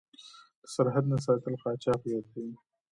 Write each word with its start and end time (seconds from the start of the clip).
د 0.61 0.63
سرحد 0.73 1.05
نه 1.11 1.17
ساتل 1.25 1.53
قاچاق 1.63 2.01
زیاتوي. 2.09 2.53